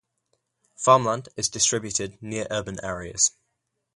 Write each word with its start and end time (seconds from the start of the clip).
Farmland 0.75 1.29
is 1.37 1.47
distributed 1.47 2.17
near 2.23 2.47
urban 2.49 2.79
areas. 2.83 3.33